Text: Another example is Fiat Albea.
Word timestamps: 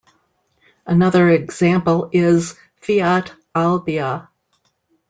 Another 0.87 1.29
example 1.29 2.09
is 2.11 2.55
Fiat 2.81 3.35
Albea. 3.53 4.29